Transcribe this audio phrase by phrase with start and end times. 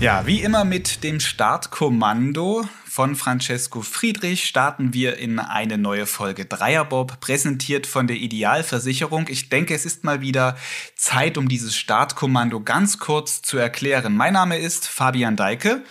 [0.00, 6.44] Ja, wie immer mit dem Startkommando von Francesco Friedrich starten wir in eine neue Folge
[6.44, 9.26] Dreierbob, präsentiert von der Idealversicherung.
[9.28, 10.56] Ich denke, es ist mal wieder
[10.94, 14.16] Zeit, um dieses Startkommando ganz kurz zu erklären.
[14.16, 15.82] Mein Name ist Fabian Deike.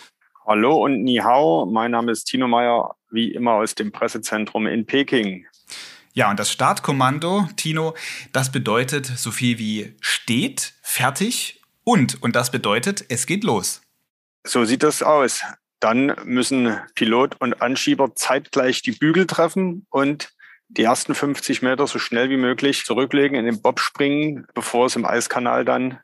[0.45, 4.85] Hallo und Ni Hao, mein Name ist Tino Meyer, wie immer aus dem Pressezentrum in
[4.85, 5.45] Peking.
[6.17, 7.93] Ja, und das Startkommando, Tino,
[8.33, 13.83] das bedeutet so viel wie steht, fertig und, und das bedeutet, es geht los.
[14.43, 15.43] So sieht das aus.
[15.79, 20.33] Dann müssen Pilot und Anschieber zeitgleich die Bügel treffen und
[20.69, 24.95] die ersten 50 Meter so schnell wie möglich zurücklegen, in den Bob springen, bevor es
[24.95, 25.99] im Eiskanal dann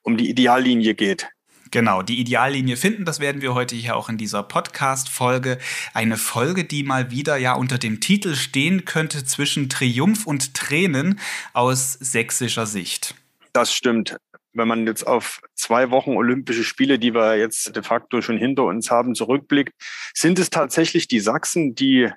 [0.00, 1.28] um die Ideallinie geht.
[1.70, 5.58] Genau, die Ideallinie finden, das werden wir heute hier auch in dieser Podcast-Folge.
[5.92, 11.20] Eine Folge, die mal wieder ja unter dem Titel stehen könnte zwischen Triumph und Tränen
[11.52, 13.14] aus sächsischer Sicht.
[13.52, 14.16] Das stimmt
[14.54, 18.64] wenn man jetzt auf zwei Wochen Olympische Spiele, die wir jetzt de facto schon hinter
[18.64, 19.72] uns haben, zurückblickt,
[20.14, 22.10] sind es tatsächlich die Sachsen, die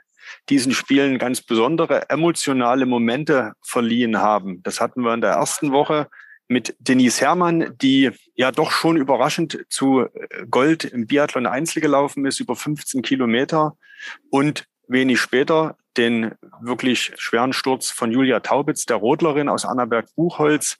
[0.49, 4.63] diesen Spielen ganz besondere emotionale Momente verliehen haben.
[4.63, 6.07] Das hatten wir in der ersten Woche
[6.51, 10.07] mit Denise Herrmann, die ja doch schon überraschend zu
[10.49, 13.77] Gold im Biathlon Einzel gelaufen ist, über 15 Kilometer
[14.29, 20.77] und wenig später den wirklich schweren Sturz von Julia Taubitz, der Rodlerin aus Annaberg-Buchholz,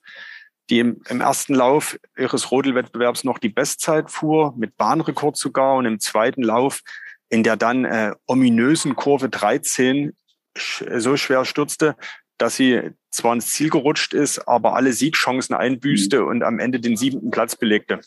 [0.70, 5.86] die im, im ersten Lauf ihres Rodelwettbewerbs noch die Bestzeit fuhr, mit Bahnrekord sogar, und
[5.86, 6.82] im zweiten Lauf
[7.30, 10.14] in der dann äh, ominösen Kurve 13
[10.54, 11.96] so schwer stürzte,
[12.42, 16.28] dass sie zwar ins Ziel gerutscht ist, aber alle Siegchancen einbüßte mhm.
[16.28, 18.00] und am Ende den siebten Platz belegte.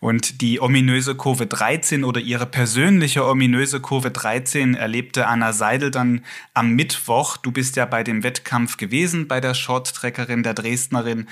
[0.00, 6.24] Und die ominöse Kurve 13 oder ihre persönliche ominöse Kurve 13 erlebte Anna Seidel dann
[6.54, 7.36] am Mittwoch.
[7.36, 11.28] Du bist ja bei dem Wettkampf gewesen, bei der Shorttreckerin, der Dresdnerin.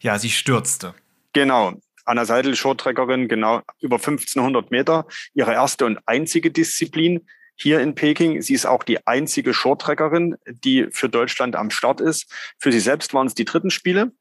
[0.00, 0.94] Ja, sie stürzte.
[1.32, 1.74] Genau.
[2.04, 7.26] Anna Seidel, Shorttreckerin, genau über 1500 Meter, ihre erste und einzige Disziplin
[7.60, 8.40] hier in Peking.
[8.42, 12.32] Sie ist auch die einzige Shorttreckerin, die für Deutschland am Start ist.
[12.58, 14.12] Für sie selbst waren es die dritten Spiele.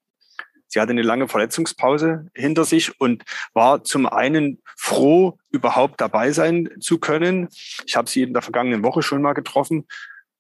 [0.68, 6.70] Sie hatte eine lange Verletzungspause hinter sich und war zum einen froh, überhaupt dabei sein
[6.80, 7.50] zu können.
[7.88, 9.88] Ich habe sie in der vergangenen Woche schon mal getroffen.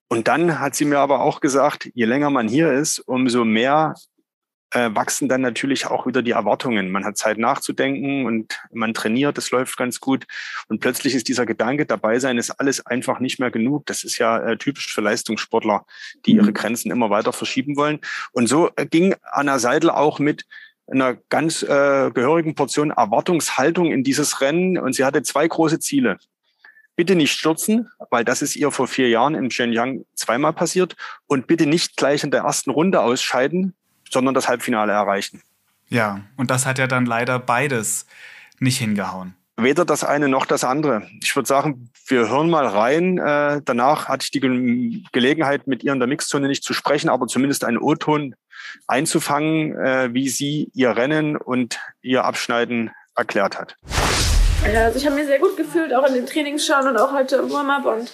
[0.08, 3.96] Und dann hat sie mir aber auch gesagt, je länger man hier ist, umso mehr
[4.72, 6.92] äh, wachsen dann natürlich auch wieder die Erwartungen.
[6.92, 10.26] Man hat Zeit nachzudenken und man trainiert, das läuft ganz gut.
[10.68, 13.86] Und plötzlich ist dieser Gedanke, dabei sein ist alles einfach nicht mehr genug.
[13.88, 15.86] Das ist ja äh, typisch für Leistungssportler,
[16.26, 16.54] die ihre mhm.
[16.54, 18.00] Grenzen immer weiter verschieben wollen.
[18.32, 20.46] Und so äh, ging Anna Seidel auch mit
[20.88, 24.78] einer ganz äh, gehörigen Portion Erwartungshaltung in dieses Rennen.
[24.78, 26.18] Und sie hatte zwei große Ziele.
[26.96, 30.96] Bitte nicht stürzen, weil das ist ihr vor vier Jahren in Shenyang zweimal passiert.
[31.28, 33.74] Und bitte nicht gleich in der ersten Runde ausscheiden,
[34.10, 35.42] sondern das Halbfinale erreichen.
[35.88, 38.06] Ja, und das hat ja dann leider beides
[38.60, 39.36] nicht hingehauen.
[39.58, 41.08] Weder das eine noch das andere.
[41.22, 43.18] Ich würde sagen, wir hören mal rein.
[43.18, 47.10] Äh, danach hatte ich die Ge Gelegenheit, mit ihr in der Mixzone nicht zu sprechen,
[47.10, 48.36] aber zumindest einen O-Ton
[48.88, 53.76] einzufangen, äh, wie sie ihr Rennen und ihr Abschneiden erklärt hat.
[54.74, 57.38] Ja, also ich habe mich sehr gut gefühlt, auch in den Trainingsschauen und auch heute
[57.38, 58.12] im Warm-up und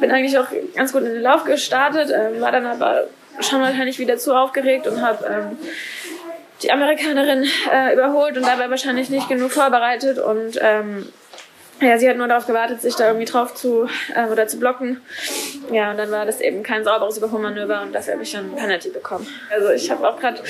[0.00, 3.04] bin eigentlich auch ganz gut in den Lauf gestartet, äh, war dann aber
[3.40, 5.58] schon wahrscheinlich wieder zu aufgeregt und habe ähm,
[6.62, 11.08] die Amerikanerin äh, überholt und dabei wahrscheinlich nicht genug vorbereitet und ähm,
[11.80, 15.00] ja, sie hat nur darauf gewartet, sich da irgendwie drauf zu äh, oder zu blocken.
[15.72, 18.56] Ja, und dann war das eben kein sauberes Überholmanöver und dafür habe ich dann ein
[18.56, 19.26] Penalty bekommen.
[19.50, 20.40] Also ich habe auch gerade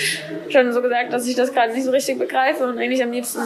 [0.51, 3.41] schon so gesagt, dass ich das gerade nicht so richtig begreife und eigentlich am liebsten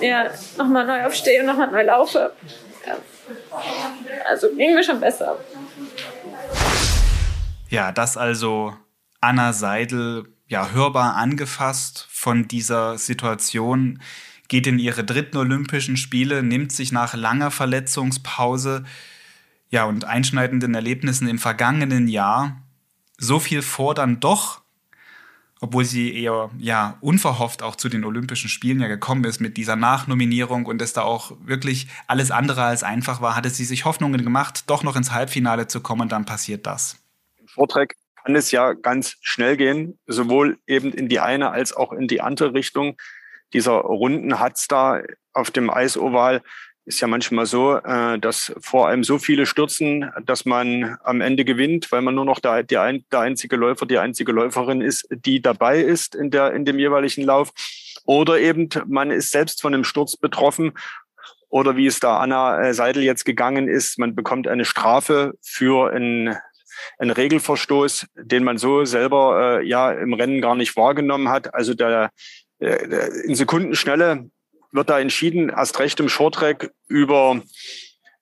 [0.00, 2.32] ja, nochmal neu aufstehe und nochmal neu laufe.
[2.86, 2.96] Ja.
[4.28, 5.36] Also ging mir schon besser.
[7.70, 8.76] Ja, das also
[9.20, 14.02] Anna Seidel ja hörbar angefasst von dieser Situation,
[14.48, 18.84] geht in ihre dritten Olympischen Spiele, nimmt sich nach langer Verletzungspause
[19.70, 22.60] ja und einschneidenden Erlebnissen im vergangenen Jahr
[23.18, 24.62] so viel vor dann doch,
[25.60, 29.76] obwohl sie eher ja unverhofft auch zu den Olympischen Spielen ja gekommen ist mit dieser
[29.76, 34.24] Nachnominierung und es da auch wirklich alles andere als einfach war, hatte sie sich Hoffnungen
[34.24, 36.96] gemacht, doch noch ins Halbfinale zu kommen und dann passiert das.
[37.54, 42.08] Vortrag kann es ja ganz schnell gehen, sowohl eben in die eine als auch in
[42.08, 42.96] die andere Richtung.
[43.52, 45.02] Dieser Runden hat's da
[45.32, 46.42] auf dem Eisoval
[46.90, 51.44] ist ja manchmal so, äh, dass vor allem so viele stürzen, dass man am Ende
[51.44, 55.40] gewinnt, weil man nur noch der, der, der einzige Läufer, die einzige Läuferin ist, die
[55.40, 57.52] dabei ist in, der, in dem jeweiligen Lauf.
[58.04, 60.72] Oder eben man ist selbst von einem Sturz betroffen
[61.48, 65.92] oder wie es da Anna äh, Seidel jetzt gegangen ist, man bekommt eine Strafe für
[65.92, 66.36] ein
[66.98, 71.54] ein Regelverstoß, den man so selber äh, ja im Rennen gar nicht wahrgenommen hat.
[71.54, 72.10] Also der
[72.58, 72.84] äh,
[73.24, 74.30] in Sekundenschnelle
[74.72, 77.42] wird da entschieden, erst recht im Shorttrack über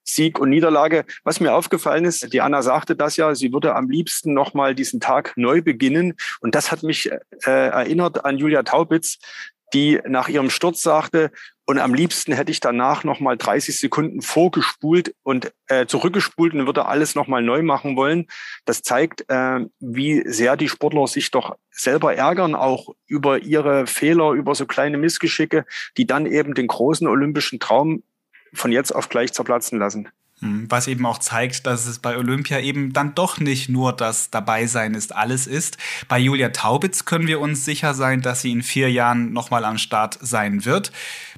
[0.05, 1.05] Sieg und Niederlage.
[1.25, 5.00] Was mir aufgefallen ist, die Anna sagte das ja, sie würde am liebsten nochmal diesen
[5.00, 6.14] Tag neu beginnen.
[6.40, 9.19] Und das hat mich äh, erinnert an Julia Taubitz,
[9.75, 11.31] die nach ihrem Sturz sagte,
[11.69, 16.87] und am liebsten hätte ich danach nochmal 30 Sekunden vorgespult und äh, zurückgespult und würde
[16.87, 18.26] alles nochmal neu machen wollen.
[18.65, 24.31] Das zeigt, äh, wie sehr die Sportler sich doch selber ärgern, auch über ihre Fehler,
[24.31, 25.67] über so kleine Missgeschicke,
[25.99, 28.03] die dann eben den großen olympischen Traum
[28.55, 30.09] von jetzt auf gleich zerplatzen lassen.
[30.40, 34.31] Hm, was eben auch zeigt, dass es bei Olympia eben dann doch nicht nur das
[34.31, 35.79] Dabeisein ist, alles ist.
[36.06, 39.79] Bei Julia Taubitz können wir uns sicher sein, dass sie in vier Jahren nochmal am
[39.79, 40.93] Start sein wird.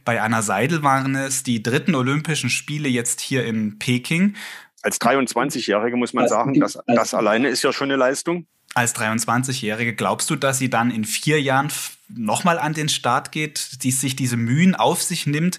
[0.05, 4.35] Bei Anna Seidel waren es die dritten Olympischen Spiele jetzt hier in Peking.
[4.83, 8.47] Als 23-Jährige muss man sagen, das, das alleine ist ja schon eine Leistung.
[8.75, 11.73] Als 23-Jährige glaubst du, dass sie dann in vier Jahren
[12.09, 15.59] nochmal an den Start geht, die sich diese Mühen auf sich nimmt,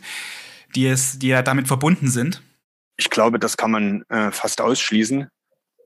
[0.75, 2.41] die, es, die ja damit verbunden sind?
[2.97, 5.27] Ich glaube, das kann man äh, fast ausschließen.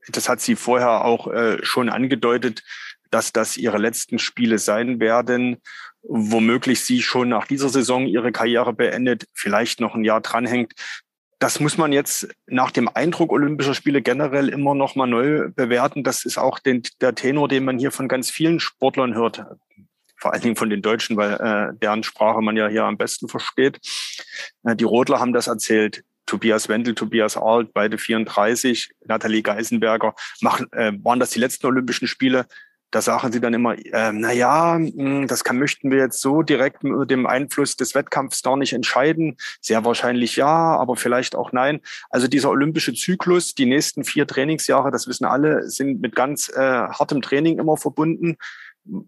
[0.08, 2.62] Das hat sie vorher auch äh, schon angedeutet,
[3.10, 5.62] dass das ihre letzten Spiele sein werden.
[6.02, 10.74] Womöglich sie schon nach dieser Saison ihre Karriere beendet, vielleicht noch ein Jahr dranhängt.
[11.38, 16.04] Das muss man jetzt nach dem Eindruck Olympischer Spiele generell immer noch mal neu bewerten.
[16.04, 19.44] Das ist auch den, der Tenor, den man hier von ganz vielen Sportlern hört
[20.16, 23.28] vor allen Dingen von den Deutschen, weil äh, deren Sprache man ja hier am besten
[23.28, 23.78] versteht.
[24.64, 26.02] Äh, die Rodler haben das erzählt.
[26.26, 32.08] Tobias Wendel, Tobias Arlt, beide 34, Nathalie Geisenberger, machen, äh, waren das die letzten Olympischen
[32.08, 32.46] Spiele?
[32.92, 36.42] Da sagen sie dann immer, äh, na ja, hm, das kann, möchten wir jetzt so
[36.42, 39.36] direkt mit dem Einfluss des Wettkampfs da nicht entscheiden.
[39.60, 41.80] Sehr wahrscheinlich ja, aber vielleicht auch nein.
[42.10, 46.60] Also dieser olympische Zyklus, die nächsten vier Trainingsjahre, das wissen alle, sind mit ganz äh,
[46.60, 48.36] hartem Training immer verbunden,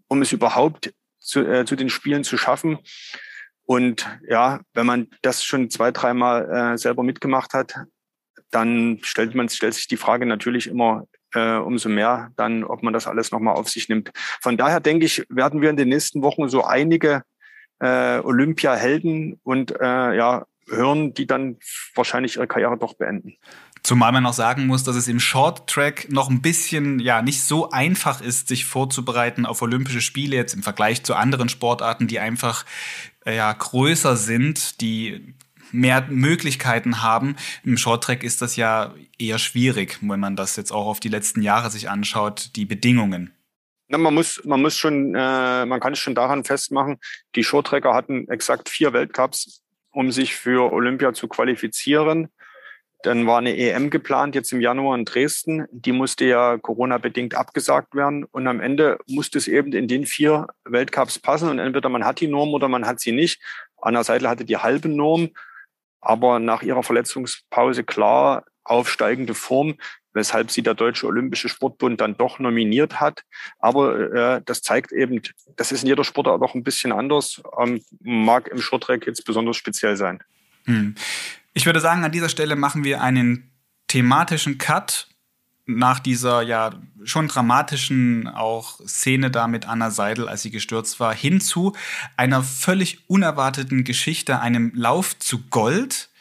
[0.07, 2.79] um es überhaupt zu, äh, zu den Spielen zu schaffen.
[3.69, 7.75] Und ja, wenn man das schon zwei, dreimal äh, selber mitgemacht hat,
[8.49, 11.03] dann stellt man stellt sich die Frage natürlich immer
[11.35, 14.09] äh, umso mehr, dann, ob man das alles nochmal auf sich nimmt.
[14.41, 17.21] Von daher denke ich, werden wir in den nächsten Wochen so einige
[17.77, 21.57] äh, Olympia-Helden und äh, ja, hören, die dann
[21.93, 23.35] wahrscheinlich ihre Karriere doch beenden.
[23.83, 27.41] Zumal man noch sagen muss, dass es im Short Track noch ein bisschen, ja, nicht
[27.41, 32.19] so einfach ist, sich vorzubereiten auf Olympische Spiele jetzt im Vergleich zu anderen Sportarten, die
[32.19, 32.65] einfach,
[33.31, 35.33] ja, größer sind, die
[35.71, 37.35] mehr Möglichkeiten haben.
[37.63, 41.09] Im Short Track ist das ja eher schwierig, wenn man das jetzt auch auf die
[41.09, 43.33] letzten Jahre sich anschaut, die Bedingungen.
[43.87, 46.99] Na, man muss, man muss schon, äh, man kann es schon daran festmachen,
[47.35, 52.29] die Shorttracker hatten exakt vier Weltcups, um sich für Olympia zu qualifizieren.
[53.03, 55.65] Dann war eine EM geplant, jetzt im Januar in Dresden.
[55.71, 58.25] Die musste ja Corona-bedingt abgesagt werden.
[58.25, 61.49] Und am Ende musste es eben in den vier Weltcups passen.
[61.49, 63.41] Und entweder man hat die Norm oder man hat sie nicht.
[63.81, 65.29] Anna Seidel hatte die halbe Norm,
[66.01, 69.75] aber nach ihrer Verletzungspause klar aufsteigende Form,
[70.13, 73.23] weshalb sie der Deutsche Olympische Sportbund dann doch nominiert hat.
[73.59, 75.21] Aber äh, das zeigt eben,
[75.55, 79.57] das ist in jeder Sportart auch ein bisschen anders, ähm, mag im Shorttrack jetzt besonders
[79.57, 80.21] speziell sein.
[80.65, 80.95] Hm.
[81.59, 83.51] Ich würde sagen, an dieser Stelle machen wir einen
[83.87, 85.09] thematischen Cut
[85.65, 86.71] nach dieser ja
[87.03, 91.73] schon dramatischen auch Szene da mit Anna Seidel, als sie gestürzt war, hin zu
[92.15, 96.11] einer völlig unerwarteten Geschichte, einem Lauf zu Gold.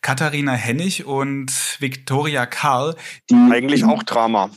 [0.00, 2.96] Katharina Hennig und Viktoria Karl.
[3.28, 4.48] Die eigentlich auch Drama,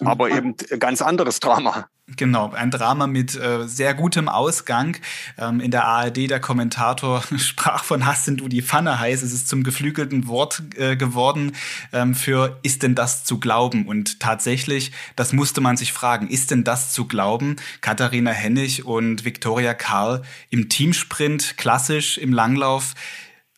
[0.00, 1.88] aber eben ganz anderes Drama.
[2.16, 4.96] Genau, ein Drama mit äh, sehr gutem Ausgang.
[5.38, 9.22] Ähm, in der ARD, der Kommentator sprach von Hast denn du die Pfanne heiß?
[9.22, 11.56] Es ist zum geflügelten Wort äh, geworden
[11.92, 13.88] ähm, für ist denn das zu glauben?
[13.88, 17.56] Und tatsächlich, das musste man sich fragen, ist denn das zu glauben?
[17.80, 22.94] Katharina Hennig und Viktoria Karl im Teamsprint, klassisch im Langlauf,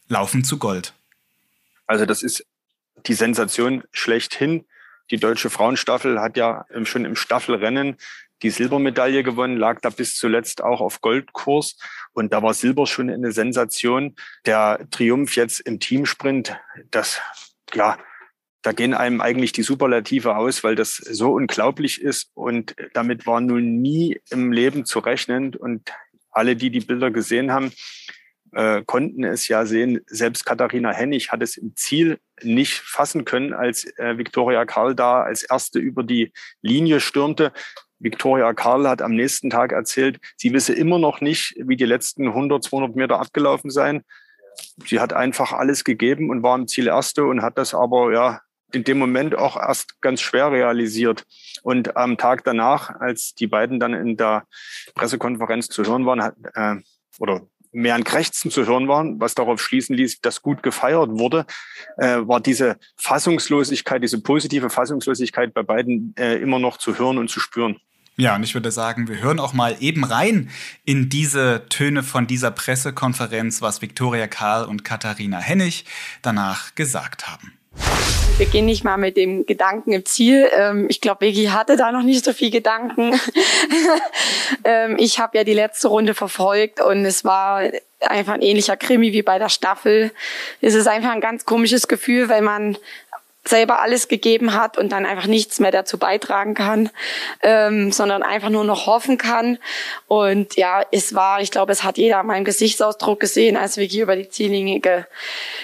[0.08, 0.94] laufen zu Gold.
[1.86, 2.46] Also das ist
[3.06, 4.64] die Sensation schlechthin.
[5.10, 7.96] Die deutsche Frauenstaffel hat ja schon im Staffelrennen
[8.42, 11.76] die Silbermedaille gewonnen, lag da bis zuletzt auch auf Goldkurs.
[12.12, 14.14] Und da war Silber schon eine Sensation.
[14.46, 16.56] Der Triumph jetzt im Teamsprint,
[16.90, 17.20] das,
[17.74, 17.98] ja,
[18.62, 22.30] da gehen einem eigentlich die Superlative aus, weil das so unglaublich ist.
[22.34, 25.54] Und damit war nun nie im Leben zu rechnen.
[25.54, 25.92] Und
[26.30, 27.72] alle, die die Bilder gesehen haben,
[28.52, 30.00] äh, konnten es ja sehen.
[30.06, 35.22] Selbst Katharina Hennig hat es im Ziel nicht fassen können, als äh, Viktoria Karl da
[35.22, 37.52] als erste über die Linie stürmte.
[37.98, 42.28] Victoria Karl hat am nächsten Tag erzählt, sie wisse immer noch nicht, wie die letzten
[42.28, 44.02] 100, 200 Meter abgelaufen seien.
[44.86, 48.40] Sie hat einfach alles gegeben und war im Ziel Erste und hat das aber ja
[48.72, 51.24] in dem Moment auch erst ganz schwer realisiert.
[51.62, 54.46] Und am Tag danach, als die beiden dann in der
[54.94, 56.76] Pressekonferenz zu hören waren, hat, äh,
[57.18, 57.46] oder
[57.78, 61.46] mehr an Krächzen zu hören waren, was darauf schließen ließ, dass gut gefeiert wurde,
[61.96, 67.30] äh, war diese Fassungslosigkeit, diese positive Fassungslosigkeit bei beiden äh, immer noch zu hören und
[67.30, 67.76] zu spüren.
[68.16, 70.50] Ja, und ich würde sagen, wir hören auch mal eben rein
[70.84, 75.84] in diese Töne von dieser Pressekonferenz, was Viktoria Karl und Katharina Hennig
[76.20, 77.57] danach gesagt haben.
[78.38, 80.48] Wir gehen nicht mal mit dem Gedanken im Ziel.
[80.52, 83.18] Ähm, ich glaube, Vicky hatte da noch nicht so viel Gedanken.
[84.64, 87.62] Ähm, ich habe ja die letzte Runde verfolgt und es war
[88.00, 90.10] einfach ein ähnlicher Krimi wie bei der Staffel.
[90.60, 92.76] Es ist einfach ein ganz komisches Gefühl, wenn man
[93.48, 96.90] selber alles gegeben hat und dann einfach nichts mehr dazu beitragen kann,
[97.42, 99.58] ähm, sondern einfach nur noch hoffen kann.
[100.06, 104.00] Und ja, es war, ich glaube, es hat jeder an meinem Gesichtsausdruck gesehen, als Vicky
[104.00, 105.04] über die Ziellinie ge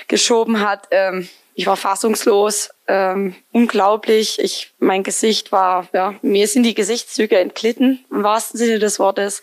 [0.09, 0.89] geschoben hat.
[0.91, 4.39] Ähm, ich war fassungslos, ähm, unglaublich.
[4.41, 9.41] Ich, mein Gesicht war, ja, mir sind die Gesichtszüge entglitten, im wahrsten Sinne des Wortes.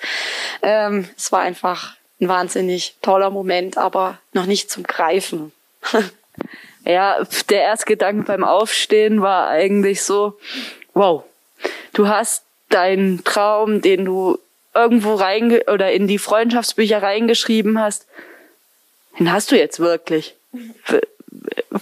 [0.62, 5.54] Ähm, es war einfach ein wahnsinnig toller Moment, aber noch nicht zum Greifen.
[6.86, 10.38] ja, der erste Gedanke beim Aufstehen war eigentlich so,
[10.94, 11.24] wow,
[11.94, 14.38] du hast deinen Traum, den du
[14.74, 18.06] irgendwo rein oder in die Freundschaftsbücher reingeschrieben hast,
[19.18, 20.36] den hast du jetzt wirklich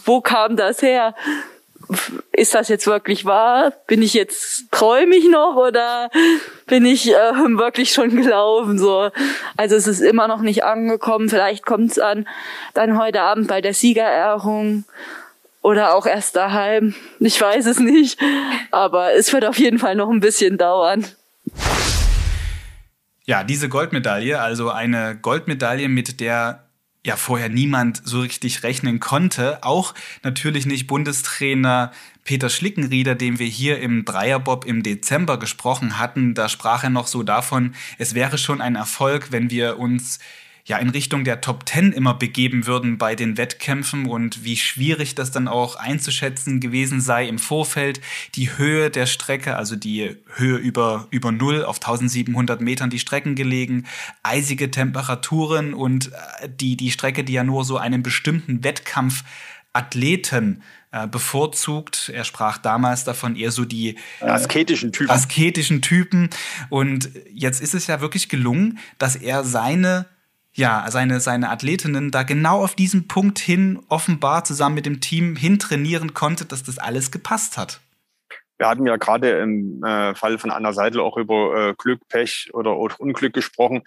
[0.05, 1.15] wo kam das her?
[2.33, 3.73] Ist das jetzt wirklich wahr?
[3.87, 6.09] Bin ich jetzt träume ich noch oder
[6.67, 9.09] bin ich äh, wirklich schon gelaufen so?
[9.57, 11.29] Also es ist immer noch nicht angekommen.
[11.29, 12.27] Vielleicht kommt es an
[12.73, 14.83] dann heute Abend bei der Siegerehrung
[15.61, 16.93] oder auch erst daheim.
[17.19, 18.19] Ich weiß es nicht,
[18.71, 21.05] aber es wird auf jeden Fall noch ein bisschen dauern.
[23.25, 26.68] Ja, diese Goldmedaille, also eine Goldmedaille, mit der
[27.05, 29.63] ja vorher niemand so richtig rechnen konnte.
[29.63, 31.91] Auch natürlich nicht Bundestrainer
[32.23, 36.33] Peter Schlickenrieder, dem wir hier im Dreierbob im Dezember gesprochen hatten.
[36.33, 40.19] Da sprach er noch so davon, es wäre schon ein Erfolg, wenn wir uns
[40.69, 45.15] ja in Richtung der Top Ten immer begeben würden bei den Wettkämpfen und wie schwierig
[45.15, 47.99] das dann auch einzuschätzen gewesen sei im Vorfeld.
[48.35, 53.33] Die Höhe der Strecke, also die Höhe über, über Null auf 1700 Metern die Strecken
[53.33, 53.87] gelegen,
[54.21, 56.11] eisige Temperaturen und
[56.41, 59.23] äh, die, die Strecke, die ja nur so einen bestimmten Wettkampf
[59.73, 60.61] Athleten
[60.91, 62.11] äh, bevorzugt.
[62.13, 65.09] Er sprach damals davon eher so die äh, asketischen Typen.
[65.09, 66.29] Asketischen Typen.
[66.69, 70.05] Und jetzt ist es ja wirklich gelungen, dass er seine
[70.59, 75.37] ja, seine, seine Athletinnen da genau auf diesen Punkt hin offenbar zusammen mit dem Team
[75.37, 77.79] hintrainieren konnte, dass das alles gepasst hat.
[78.57, 82.49] Wir hatten ja gerade im äh, Fall von Anna Seidel auch über äh, Glück, Pech
[82.51, 83.83] oder, oder Unglück gesprochen.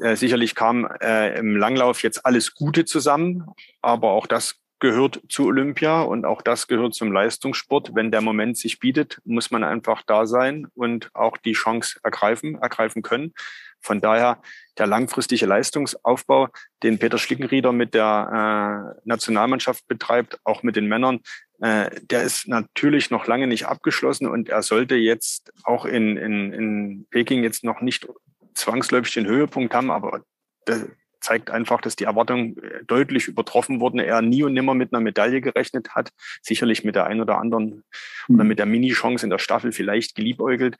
[0.00, 3.46] Äh, sicherlich kam äh, im Langlauf jetzt alles Gute zusammen,
[3.80, 7.94] aber auch das gehört zu Olympia und auch das gehört zum Leistungssport.
[7.94, 12.56] Wenn der Moment sich bietet, muss man einfach da sein und auch die Chance ergreifen,
[12.56, 13.32] ergreifen können.
[13.80, 14.42] Von daher
[14.78, 16.48] der langfristige Leistungsaufbau,
[16.82, 21.20] den Peter Schlickenrieder mit der äh, Nationalmannschaft betreibt, auch mit den Männern,
[21.60, 26.52] äh, der ist natürlich noch lange nicht abgeschlossen und er sollte jetzt auch in, in,
[26.52, 28.06] in Peking jetzt noch nicht
[28.54, 30.22] zwangsläufig den Höhepunkt haben, aber
[30.66, 30.86] das
[31.20, 33.98] zeigt einfach, dass die Erwartungen äh, deutlich übertroffen wurden.
[33.98, 36.10] Er nie und nimmer mit einer Medaille gerechnet hat,
[36.42, 37.84] sicherlich mit der einen oder anderen
[38.28, 38.48] oder mhm.
[38.48, 40.76] mit der Mini-Chance in der Staffel vielleicht geliebäugelt.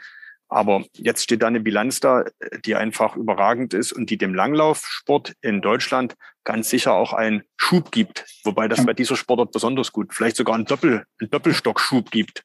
[0.48, 2.24] Aber jetzt steht da eine Bilanz da,
[2.64, 7.90] die einfach überragend ist und die dem Langlaufsport in Deutschland ganz sicher auch einen Schub
[7.90, 8.24] gibt.
[8.44, 12.44] Wobei das bei dieser Sportart besonders gut, vielleicht sogar einen, Doppel, einen Doppelstockschub gibt.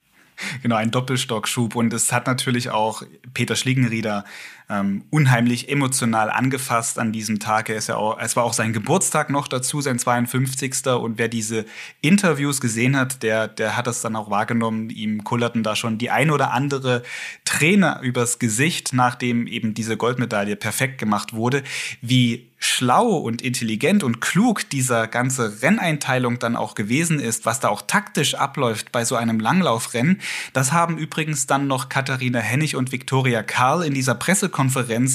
[0.64, 1.76] Genau, ein Doppelstockschub.
[1.76, 3.04] Und es hat natürlich auch
[3.34, 4.26] Peter Schlingenrieder
[4.72, 7.70] ähm, unheimlich emotional angefasst an diesem Tag.
[7.70, 10.88] Er ist ja auch, es war auch sein Geburtstag noch dazu, sein 52.
[10.88, 11.66] Und wer diese
[12.00, 14.90] Interviews gesehen hat, der, der hat das dann auch wahrgenommen.
[14.90, 17.04] Ihm kullerten da schon die ein oder andere
[17.44, 21.64] Träne übers Gesicht, nachdem eben diese Goldmedaille perfekt gemacht wurde.
[22.02, 27.70] Wie schlau und intelligent und klug dieser ganze Renneinteilung dann auch gewesen ist, was da
[27.70, 30.22] auch taktisch abläuft bei so einem Langlaufrennen,
[30.54, 34.61] das haben übrigens dann noch Katharina Hennig und Viktoria Karl in dieser Pressekonferenz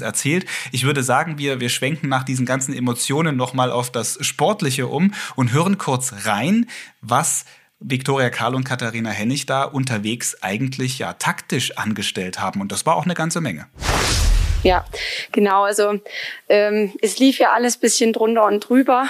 [0.00, 0.46] erzählt.
[0.72, 5.12] Ich würde sagen, wir, wir schwenken nach diesen ganzen Emotionen nochmal auf das Sportliche um
[5.36, 6.66] und hören kurz rein,
[7.00, 7.44] was
[7.78, 12.60] Viktoria Karl und Katharina Hennig da unterwegs eigentlich ja taktisch angestellt haben.
[12.60, 13.66] Und das war auch eine ganze Menge.
[14.66, 14.84] Ja,
[15.30, 15.62] genau.
[15.62, 16.00] Also
[16.48, 19.08] ähm, es lief ja alles bisschen drunter und drüber.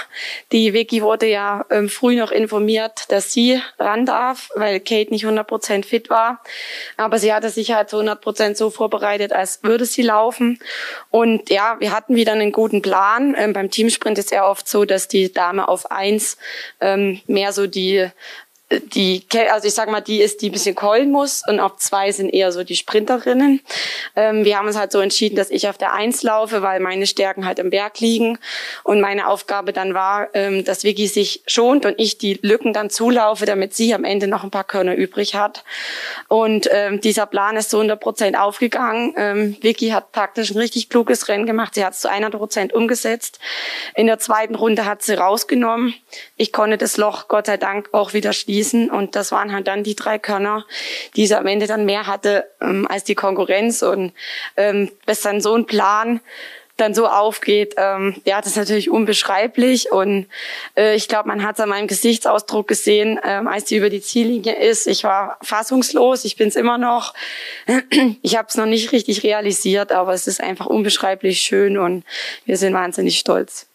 [0.51, 5.25] Die Vicky wurde ja ähm, früh noch informiert, dass sie ran darf, weil Kate nicht
[5.25, 6.43] 100% fit war.
[6.95, 10.59] Aber sie hatte sich halt zu 100% so vorbereitet, als würde sie laufen.
[11.09, 13.33] Und ja, wir hatten wieder einen guten Plan.
[13.35, 16.37] Ähm, beim Teamsprint ist ja oft so, dass die Dame auf eins
[16.81, 18.11] ähm, mehr so die
[18.69, 22.11] die, also ich sag mal, die ist, die ein bisschen keulen muss und auf zwei
[22.11, 23.61] sind eher so die Sprinterinnen.
[24.17, 27.07] Ähm, wir haben uns halt so entschieden, dass ich auf der Eins laufe, weil meine
[27.07, 28.39] Stärken halt im Berg liegen
[28.83, 32.89] und meine Aufgabe dann war, ähm, dass Vicky sich schont und ich die Lücken dann
[32.89, 35.63] zulaufe, damit sie am Ende noch ein paar Körner übrig hat.
[36.27, 39.13] Und ähm, dieser Plan ist zu 100 Prozent aufgegangen.
[39.15, 41.75] Ähm, Vicky hat praktisch ein richtig kluges Rennen gemacht.
[41.75, 43.39] Sie hat es zu 100 Prozent umgesetzt.
[43.95, 45.93] In der zweiten Runde hat sie rausgenommen.
[46.35, 48.89] Ich konnte das Loch Gott sei Dank auch wieder schließen fließen.
[48.89, 50.65] Und das waren halt dann die drei Körner,
[51.15, 53.81] die sie am Ende dann mehr hatte ähm, als die Konkurrenz.
[53.81, 54.13] Und
[54.55, 56.19] ähm, bis dann so ein Plan
[56.77, 60.27] dann so aufgeht, ähm, ja, das ist natürlich unbeschreiblich und
[60.77, 63.99] äh, ich glaube, man hat es an meinem Gesichtsausdruck gesehen, ähm, als die über die
[63.99, 64.85] Ziellinie ist.
[64.85, 67.15] Ich war fassungslos, ich bin es immer noch.
[68.21, 72.03] Ich habe es noch nicht richtig realisiert, aber es ist einfach unbeschreiblich schön und
[72.45, 73.65] wir sind wahnsinnig stolz.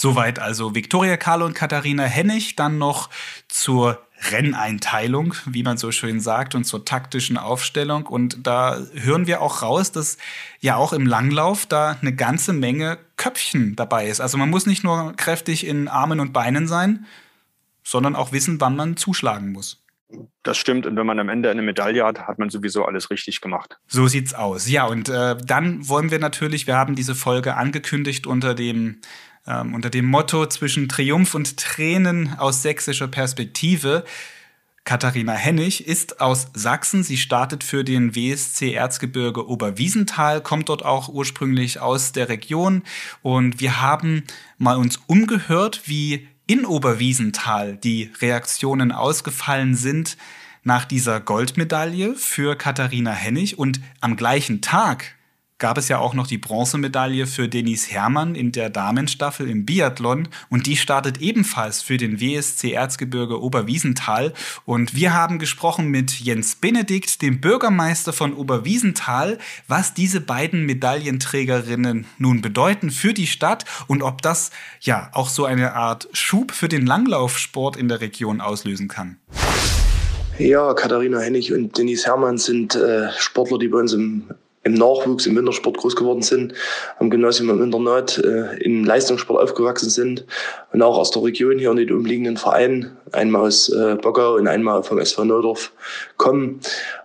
[0.00, 2.56] Soweit also Viktoria Karl und Katharina Hennig.
[2.56, 3.10] Dann noch
[3.48, 8.06] zur Renneinteilung, wie man so schön sagt, und zur taktischen Aufstellung.
[8.06, 10.16] Und da hören wir auch raus, dass
[10.60, 14.22] ja auch im Langlauf da eine ganze Menge Köpfchen dabei ist.
[14.22, 17.04] Also man muss nicht nur kräftig in Armen und Beinen sein,
[17.84, 19.84] sondern auch wissen, wann man zuschlagen muss.
[20.44, 20.86] Das stimmt.
[20.86, 23.78] Und wenn man am Ende eine Medaille hat, hat man sowieso alles richtig gemacht.
[23.86, 24.66] So sieht's aus.
[24.66, 29.02] Ja, und äh, dann wollen wir natürlich, wir haben diese Folge angekündigt unter dem
[29.50, 34.04] ähm, unter dem Motto zwischen Triumph und Tränen aus sächsischer Perspektive.
[34.84, 37.02] Katharina Hennig ist aus Sachsen.
[37.02, 42.82] Sie startet für den WSC Erzgebirge Oberwiesenthal, kommt dort auch ursprünglich aus der Region.
[43.22, 44.24] Und wir haben
[44.58, 50.16] mal uns umgehört, wie in Oberwiesenthal die Reaktionen ausgefallen sind
[50.62, 53.58] nach dieser Goldmedaille für Katharina Hennig.
[53.58, 55.14] Und am gleichen Tag
[55.60, 60.28] gab es ja auch noch die Bronzemedaille für Denise Herrmann in der Damenstaffel im Biathlon
[60.48, 64.32] und die startet ebenfalls für den WSC Erzgebirge Oberwiesenthal
[64.64, 69.38] und wir haben gesprochen mit Jens Benedikt, dem Bürgermeister von Oberwiesenthal,
[69.68, 74.50] was diese beiden Medaillenträgerinnen nun bedeuten für die Stadt und ob das
[74.80, 79.18] ja auch so eine Art Schub für den Langlaufsport in der Region auslösen kann.
[80.38, 84.24] Ja, Katharina Hennig und Denise Herrmann sind äh, Sportler, die bei uns im
[84.62, 86.52] im Nachwuchs im Wintersport groß geworden sind,
[86.98, 90.26] am Gymnasium im Internat äh, im Leistungssport aufgewachsen sind
[90.72, 94.48] und auch aus der Region hier in den umliegenden Vereinen, einmal aus äh, Bockau und
[94.48, 95.72] einmal vom SV Neudorf
[96.18, 96.60] kommen.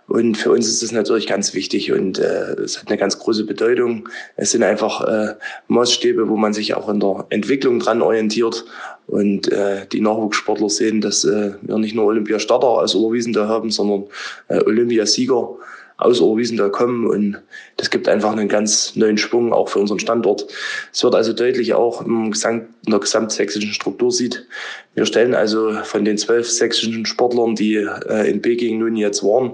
[0.06, 3.44] Und für uns ist das natürlich ganz wichtig und äh, es hat eine ganz große
[3.44, 4.08] Bedeutung.
[4.36, 5.34] Es sind einfach äh,
[5.68, 8.64] Maßstäbe, wo man sich auch in der Entwicklung dran orientiert.
[9.08, 14.04] Und äh, die Nachwuchssportler sehen, dass äh, wir nicht nur Olympiastarter als Oberwiesende haben, sondern
[14.48, 15.56] äh, Olympiasieger
[15.98, 17.42] aus Oberwiesen da kommen und
[17.76, 20.46] das gibt einfach einen ganz neuen Schwung auch für unseren Standort.
[20.92, 24.46] Es wird also deutlich auch im Gesamt, in der gesamtsächsischen Struktur sieht.
[24.94, 29.52] Wir stellen also von den zwölf sächsischen Sportlern, die äh, in Peking nun jetzt waren,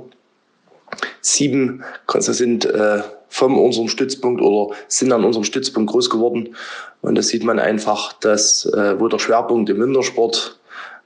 [1.20, 6.54] sieben das sind äh, von unserem Stützpunkt oder sind an unserem Stützpunkt groß geworden.
[7.00, 10.58] Und da sieht man einfach, dass äh, wo der Schwerpunkt im Wintersport,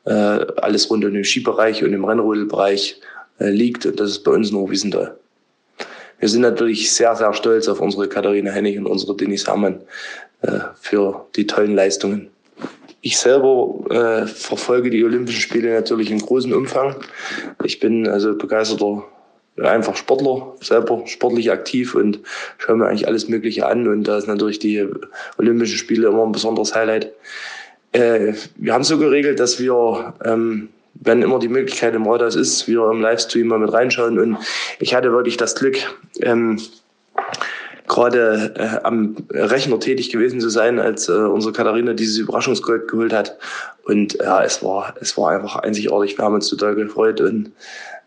[0.04, 3.00] äh, alles rund um den Skibereich und im Rennrodelbereich
[3.38, 3.86] äh, liegt.
[3.86, 5.16] Und das ist bei uns nur Wiesenthal.
[6.18, 9.80] Wir sind natürlich sehr, sehr stolz auf unsere Katharina Hennig und unsere Denise Herrmann
[10.42, 12.30] äh, für die tollen Leistungen.
[13.02, 16.96] Ich selber äh, verfolge die Olympischen Spiele natürlich im großen Umfang.
[17.62, 19.04] Ich bin also begeisterter
[19.62, 22.20] einfach Sportler, selber sportlich aktiv und
[22.58, 23.88] schaue mir eigentlich alles Mögliche an.
[23.88, 24.86] Und da ist natürlich die
[25.38, 27.12] Olympischen Spiele immer ein besonderes Highlight.
[27.92, 30.68] Äh, wir haben so geregelt, dass wir ähm,
[31.00, 34.18] wenn immer die Möglichkeit im Rathaus ist, wieder im Livestream mal mit reinschauen.
[34.18, 34.38] Und
[34.78, 35.76] ich hatte wirklich das Glück,
[36.20, 36.60] ähm,
[37.88, 43.12] gerade äh, am Rechner tätig gewesen zu sein, als äh, unsere Katharina dieses Überraschungsgold geholt
[43.12, 43.38] hat.
[43.84, 46.18] Und ja, es war, es war einfach einzigartig.
[46.18, 47.52] Wir haben uns total gefreut und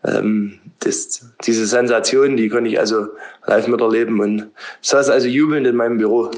[0.04, 3.08] ähm, das, diese Sensation, die konnte ich also
[3.46, 4.50] live miterleben und
[4.80, 6.30] saß also jubelnd in meinem Büro.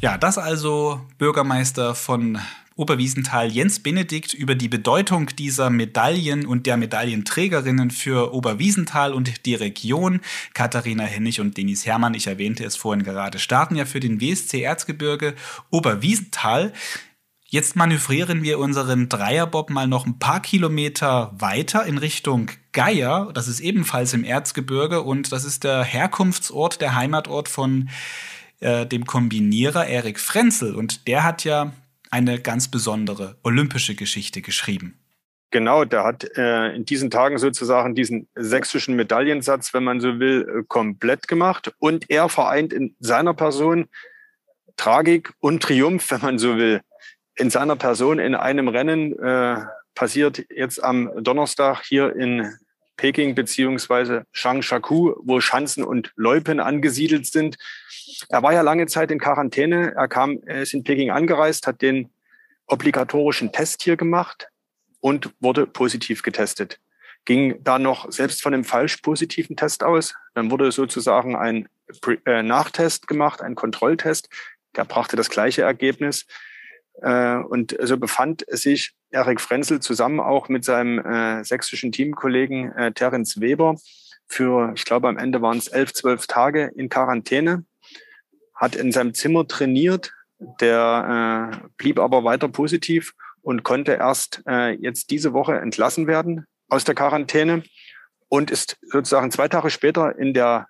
[0.00, 2.38] Ja, das also Bürgermeister von
[2.76, 9.54] Oberwiesenthal Jens Benedikt über die Bedeutung dieser Medaillen und der Medaillenträgerinnen für Oberwiesenthal und die
[9.54, 10.20] Region.
[10.52, 14.62] Katharina Hennig und Denis Hermann, ich erwähnte es vorhin gerade, starten ja für den WSC
[14.62, 15.34] Erzgebirge
[15.70, 16.72] Oberwiesenthal.
[17.48, 23.30] Jetzt manövrieren wir unseren Dreierbob mal noch ein paar Kilometer weiter in Richtung Geier.
[23.32, 27.88] Das ist ebenfalls im Erzgebirge und das ist der Herkunftsort, der Heimatort von
[28.60, 30.74] äh, dem Kombinierer Erik Frenzel.
[30.74, 31.72] Und der hat ja
[32.16, 34.98] eine ganz besondere olympische Geschichte geschrieben.
[35.50, 40.48] Genau, der hat äh, in diesen Tagen sozusagen diesen sächsischen Medaillensatz, wenn man so will,
[40.48, 41.74] äh, komplett gemacht.
[41.78, 43.88] Und er vereint in seiner Person
[44.76, 46.80] Tragik und Triumph, wenn man so will.
[47.38, 49.56] in seiner Person in einem Rennen äh,
[49.94, 52.50] passiert jetzt am Donnerstag hier in
[52.96, 57.56] Peking beziehungsweise Changshaku, wo Schanzen und Loipen angesiedelt sind.
[58.28, 59.94] Er war ja lange Zeit in Quarantäne.
[59.94, 62.10] Er kam, er ist in Peking angereist, hat den
[62.66, 64.48] obligatorischen Test hier gemacht
[65.00, 66.80] und wurde positiv getestet.
[67.24, 70.14] Ging da noch selbst von einem falsch positiven Test aus.
[70.34, 71.68] Dann wurde sozusagen ein
[72.24, 74.28] äh, Nachtest gemacht, ein Kontrolltest.
[74.76, 76.26] Der brachte das gleiche Ergebnis.
[77.02, 82.92] Äh, und so befand sich Erik Frenzel zusammen auch mit seinem äh, sächsischen Teamkollegen äh,
[82.92, 83.76] Terence Weber
[84.28, 87.64] für, ich glaube, am Ende waren es elf, zwölf Tage in Quarantäne,
[88.54, 90.12] hat in seinem Zimmer trainiert,
[90.60, 96.46] der äh, blieb aber weiter positiv und konnte erst äh, jetzt diese Woche entlassen werden
[96.68, 97.62] aus der Quarantäne
[98.28, 100.66] und ist sozusagen zwei Tage später in der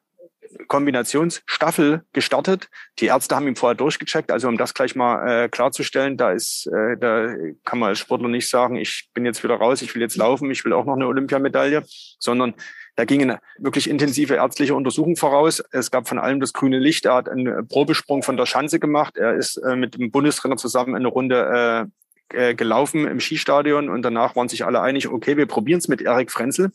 [0.69, 2.69] Kombinationsstaffel gestartet.
[2.99, 6.67] Die Ärzte haben ihn vorher durchgecheckt, also um das gleich mal äh, klarzustellen, da ist,
[6.67, 10.03] äh, da kann man als Sportler nicht sagen, ich bin jetzt wieder raus, ich will
[10.03, 11.85] jetzt laufen, ich will auch noch eine Olympiamedaille,
[12.19, 12.55] sondern
[12.97, 15.63] da gingen wirklich intensive ärztliche Untersuchungen voraus.
[15.71, 17.05] Es gab von allem das grüne Licht.
[17.05, 19.19] Er hat einen Probesprung von der Schanze gemacht.
[19.19, 21.91] Er ist äh, mit dem Bundestrainer zusammen eine Runde
[22.33, 25.89] äh, äh gelaufen im Skistadion und danach waren sich alle einig, okay, wir probieren es
[25.89, 26.73] mit Erik Frenzel.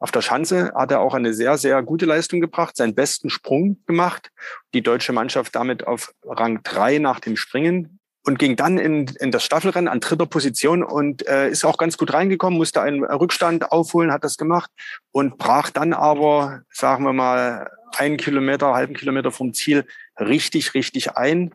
[0.00, 3.76] Auf der Schanze hat er auch eine sehr, sehr gute Leistung gebracht, seinen besten Sprung
[3.86, 4.30] gemacht.
[4.72, 9.30] Die deutsche Mannschaft damit auf Rang drei nach dem Springen und ging dann in, in
[9.30, 13.72] das Staffelrennen an dritter Position und äh, ist auch ganz gut reingekommen, musste einen Rückstand
[13.72, 14.70] aufholen, hat das gemacht
[15.12, 19.84] und brach dann aber, sagen wir mal, einen Kilometer, halben Kilometer vom Ziel
[20.18, 21.52] richtig, richtig ein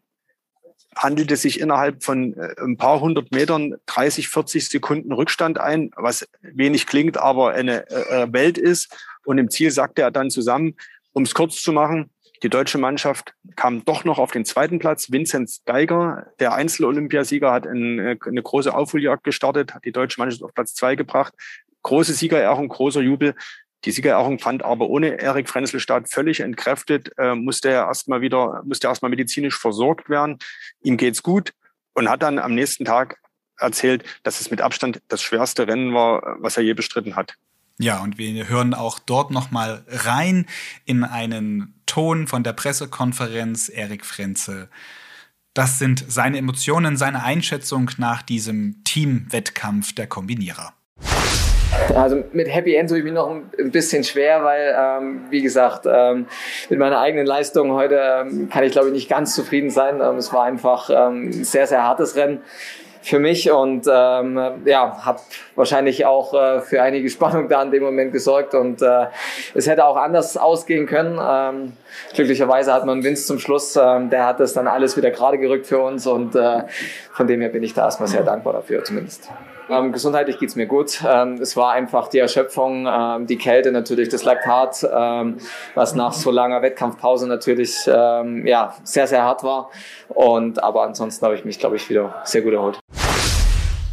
[0.96, 6.28] handelte sich innerhalb von äh, ein paar hundert Metern 30, 40 Sekunden Rückstand ein, was
[6.42, 8.96] wenig klingt, aber eine äh, äh, Welt ist.
[9.26, 10.76] Und im Ziel sagte er dann zusammen,
[11.14, 12.10] um es kurz zu machen,
[12.44, 15.12] die deutsche Mannschaft kam doch noch auf den zweiten Platz.
[15.12, 20.54] Vincent Geiger, der Einzel-Olympiasieger, hat eine, eine große Aufholjagd gestartet, hat die deutsche Mannschaft auf
[20.54, 21.34] Platz zwei gebracht.
[21.82, 23.36] Große Siegerehrung, großer Jubel.
[23.86, 28.63] Die Siegerehrung fand aber ohne Erik Frenzel statt, völlig entkräftet, äh, musste er erstmal wieder,
[28.65, 30.39] musste erstmal medizinisch versorgt werden.
[30.82, 31.54] Ihm geht's gut
[31.93, 33.19] und hat dann am nächsten Tag
[33.58, 37.36] erzählt, dass es mit Abstand das schwerste Rennen war, was er je bestritten hat.
[37.78, 40.45] Ja, und wir hören auch dort nochmal rein
[40.86, 44.69] in einen Ton von der Pressekonferenz Erik Frenzel.
[45.54, 50.74] Das sind seine Emotionen, seine Einschätzung nach diesem Teamwettkampf der Kombinierer.
[51.96, 55.86] Also mit Happy End tue ich mich noch ein bisschen schwer, weil, ähm, wie gesagt,
[55.90, 56.28] ähm,
[56.70, 60.02] mit meiner eigenen Leistung heute ähm, kann ich, glaube ich, nicht ganz zufrieden sein.
[60.02, 62.42] Ähm, es war einfach ähm, ein sehr, sehr hartes Rennen
[63.02, 65.20] für mich und ähm, ja, habe
[65.54, 69.06] wahrscheinlich auch äh, für einige Spannung da in dem Moment gesorgt und äh,
[69.54, 71.20] es hätte auch anders ausgehen können.
[71.22, 71.74] Ähm,
[72.14, 75.68] glücklicherweise hat man Vince zum Schluss, ähm, der hat das dann alles wieder gerade gerückt
[75.68, 76.64] für uns und äh,
[77.12, 79.30] von dem her bin ich da erstmal sehr dankbar dafür zumindest.
[79.69, 81.04] Ähm, gesundheitlich geht's mir gut.
[81.08, 85.38] Ähm, es war einfach die Erschöpfung, ähm, die Kälte natürlich, das Laktat, ähm,
[85.73, 89.71] was nach so langer Wettkampfpause natürlich ähm, ja, sehr, sehr hart war.
[90.10, 92.80] Und, aber ansonsten habe ich mich, glaube ich, wieder sehr gut erholt.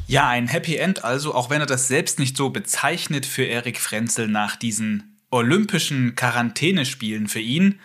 [0.06, 3.80] Ja, ein Happy End also, auch wenn er das selbst nicht so bezeichnet für Erik
[3.80, 7.80] Frenzel nach diesen olympischen Quarantänespielen für ihn.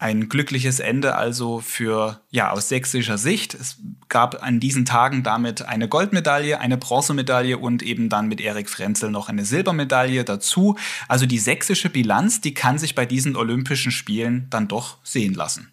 [0.00, 3.52] Ein glückliches Ende also für, ja, aus sächsischer Sicht.
[3.52, 3.76] Es
[4.08, 9.10] gab an diesen Tagen damit eine Goldmedaille, eine Bronzemedaille und eben dann mit Erik Frenzel
[9.10, 10.78] noch eine Silbermedaille dazu.
[11.06, 15.70] Also die sächsische Bilanz, die kann sich bei diesen Olympischen Spielen dann doch sehen lassen.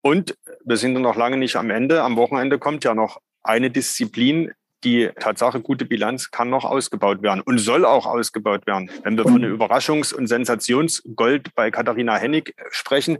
[0.00, 0.34] Und
[0.64, 2.02] wir sind noch lange nicht am Ende.
[2.02, 4.52] Am Wochenende kommt ja noch eine Disziplin,
[4.84, 8.90] die Tatsache gute Bilanz kann noch ausgebaut werden und soll auch ausgebaut werden.
[9.02, 13.18] Wenn wir von einem Überraschungs- und Sensationsgold bei Katharina Hennig sprechen,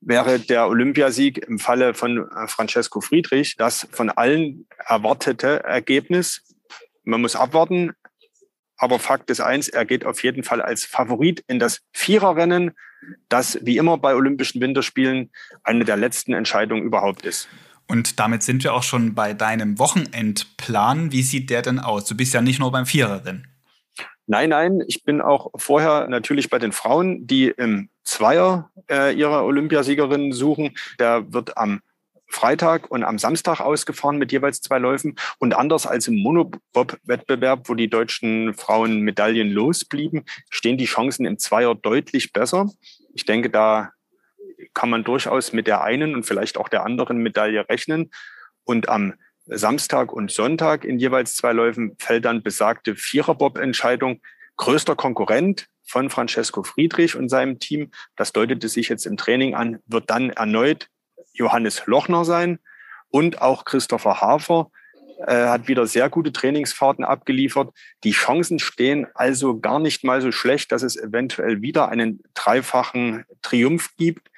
[0.00, 6.42] wäre der Olympiasieg im Falle von äh, Francesco Friedrich das von allen erwartete Ergebnis.
[7.04, 7.92] Man muss abwarten.
[8.78, 12.72] Aber Fakt ist eins, er geht auf jeden Fall als Favorit in das Viererrennen,
[13.30, 15.30] das wie immer bei Olympischen Winterspielen
[15.62, 17.48] eine der letzten Entscheidungen überhaupt ist.
[17.88, 21.12] Und damit sind wir auch schon bei deinem Wochenendplan.
[21.12, 22.04] Wie sieht der denn aus?
[22.06, 23.46] Du bist ja nicht nur beim Viererrennen.
[24.26, 29.44] Nein, nein, ich bin auch vorher natürlich bei den Frauen, die im Zweier äh, ihre
[29.44, 30.76] Olympiasiegerin suchen.
[30.98, 31.80] Der wird am
[32.28, 35.14] Freitag und am Samstag ausgefahren mit jeweils zwei Läufen.
[35.38, 41.38] Und anders als im Monobob-Wettbewerb, wo die deutschen Frauen Medaillen losblieben, stehen die Chancen im
[41.38, 42.68] Zweier deutlich besser.
[43.14, 43.92] Ich denke, da
[44.74, 48.10] kann man durchaus mit der einen und vielleicht auch der anderen Medaille rechnen.
[48.64, 49.14] Und am
[49.46, 54.20] Samstag und Sonntag in jeweils zwei Läufen fällt dann besagte Viererbob-Entscheidung.
[54.56, 59.78] Größter Konkurrent von Francesco Friedrich und seinem Team, das deutete sich jetzt im Training an,
[59.86, 60.88] wird dann erneut
[61.32, 62.58] Johannes Lochner sein.
[63.08, 64.70] Und auch Christopher Hafer
[65.26, 67.72] äh, hat wieder sehr gute Trainingsfahrten abgeliefert.
[68.02, 73.24] Die Chancen stehen also gar nicht mal so schlecht, dass es eventuell wieder einen dreifachen
[73.42, 74.28] Triumph gibt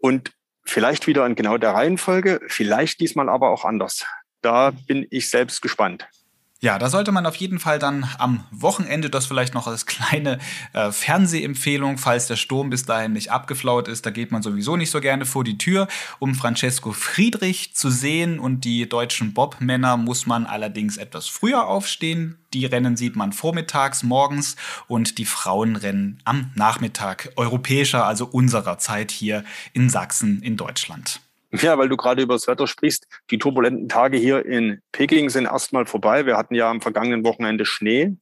[0.00, 0.32] und
[0.64, 4.06] vielleicht wieder in genau der Reihenfolge, vielleicht diesmal aber auch anders.
[4.42, 6.08] Da bin ich selbst gespannt.
[6.62, 10.38] Ja, da sollte man auf jeden Fall dann am Wochenende das vielleicht noch als kleine
[10.74, 14.04] äh, Fernsehempfehlung, falls der Sturm bis dahin nicht abgeflaut ist.
[14.04, 18.38] Da geht man sowieso nicht so gerne vor die Tür, um Francesco Friedrich zu sehen.
[18.38, 22.36] Und die deutschen Bob-Männer muss man allerdings etwas früher aufstehen.
[22.52, 29.12] Die Rennen sieht man vormittags, morgens und die Frauenrennen am Nachmittag europäischer, also unserer Zeit
[29.12, 31.22] hier in Sachsen in Deutschland.
[31.52, 33.06] Ja, weil du gerade über das Wetter sprichst.
[33.30, 36.24] Die turbulenten Tage hier in Peking sind erstmal vorbei.
[36.24, 38.16] Wir hatten ja am vergangenen Wochenende Schnee.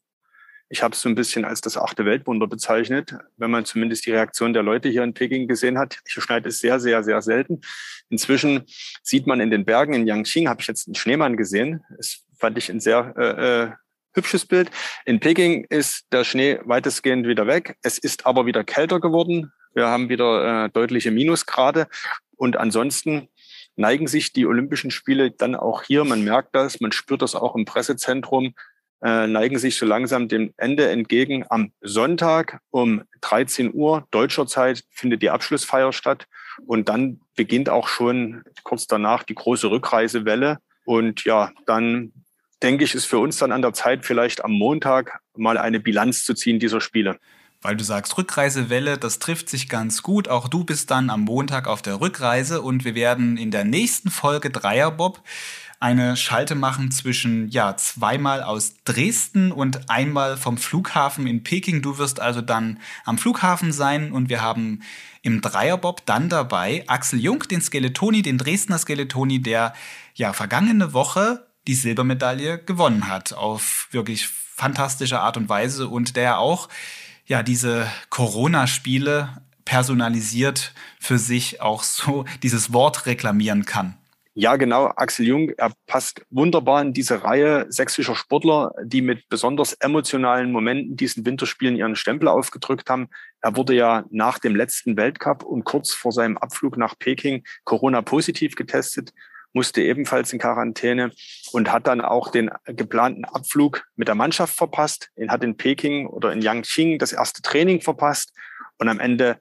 [0.71, 4.13] Ich habe es so ein bisschen als das achte Weltwunder bezeichnet, wenn man zumindest die
[4.13, 5.99] Reaktion der Leute hier in Peking gesehen hat.
[6.07, 7.61] Hier schneit es sehr, sehr, sehr selten.
[8.11, 8.65] Inzwischen
[9.03, 11.83] sieht man in den Bergen in Yangqing, habe ich jetzt einen Schneemann gesehen.
[11.97, 13.71] Das fand ich ein sehr äh, äh,
[14.15, 14.71] hübsches Bild.
[15.07, 17.77] In Peking ist der Schnee weitestgehend wieder weg.
[17.83, 19.53] Es ist aber wieder kälter geworden.
[19.75, 21.89] Wir haben wieder äh, deutliche Minusgrade.
[22.39, 23.29] Und ansonsten
[23.77, 27.55] neigen sich die Olympischen Spiele dann auch hier, man merkt das, man spürt das auch
[27.55, 28.55] im Pressezentrum,
[29.03, 31.45] äh, neigen sich so langsam dem Ende entgegen.
[31.51, 36.27] Am Sonntag um 13 Uhr deutscher Zeit findet die Abschlussfeier statt
[36.67, 40.59] und dann beginnt auch schon kurz danach die große Rückreisewelle.
[40.85, 42.13] Und ja, dann
[42.63, 46.25] denke ich, ist für uns dann an der Zeit, vielleicht am Montag mal eine Bilanz
[46.25, 47.19] zu ziehen dieser Spiele.
[47.61, 50.29] Weil du sagst Rückreisewelle, das trifft sich ganz gut.
[50.29, 54.11] Auch du bist dann am Montag auf der Rückreise und wir werden in der nächsten
[54.11, 55.23] Folge Dreierbob
[55.81, 61.83] eine Schalte machen zwischen, ja, zweimal aus Dresden und einmal vom Flughafen in Peking.
[61.83, 64.83] Du wirst also dann am Flughafen sein und wir haben
[65.23, 69.73] im Dreierbob dann dabei Axel Jung, den Skeletoni, den Dresdner Skeletoni, der
[70.15, 76.39] ja vergangene Woche die Silbermedaille gewonnen hat auf wirklich fantastische Art und Weise und der
[76.39, 76.69] auch
[77.29, 79.29] ja diese Corona-Spiele
[79.65, 83.95] personalisiert für sich auch so dieses Wort reklamieren kann.
[84.41, 84.93] Ja, genau.
[84.95, 90.97] Axel Jung, er passt wunderbar in diese Reihe sächsischer Sportler, die mit besonders emotionalen Momenten
[90.97, 93.09] diesen Winterspielen ihren Stempel aufgedrückt haben.
[93.41, 98.01] Er wurde ja nach dem letzten Weltcup und kurz vor seinem Abflug nach Peking Corona
[98.01, 99.13] positiv getestet
[99.53, 101.13] musste ebenfalls in Quarantäne
[101.53, 105.11] und hat dann auch den geplanten Abflug mit der Mannschaft verpasst.
[105.17, 108.33] Er hat in Peking oder in Yangqing das erste Training verpasst
[108.79, 109.39] und am Ende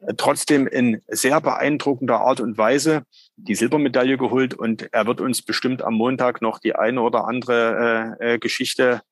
[0.00, 3.04] äh, trotzdem in sehr beeindruckender Art und Weise
[3.36, 8.16] die Silbermedaille geholt und er wird uns bestimmt am Montag noch die eine oder andere
[8.20, 9.02] äh, äh Geschichte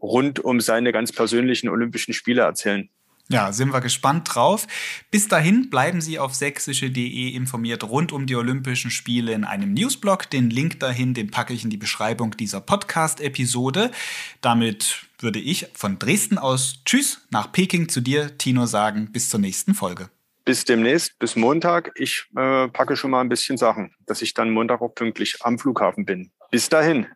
[0.00, 2.88] rund um seine ganz persönlichen Olympischen Spiele erzählen.
[3.30, 4.66] Ja, sind wir gespannt drauf.
[5.10, 10.30] Bis dahin bleiben Sie auf sächsische.de informiert rund um die Olympischen Spiele in einem Newsblog.
[10.30, 13.90] Den Link dahin, den packe ich in die Beschreibung dieser Podcast-Episode.
[14.40, 19.12] Damit würde ich von Dresden aus Tschüss nach Peking zu dir, Tino, sagen.
[19.12, 20.08] Bis zur nächsten Folge.
[20.46, 21.92] Bis demnächst, bis Montag.
[21.96, 25.58] Ich äh, packe schon mal ein bisschen Sachen, dass ich dann Montag auch pünktlich am
[25.58, 26.30] Flughafen bin.
[26.50, 27.06] Bis dahin.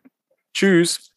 [0.53, 1.15] Tschüss.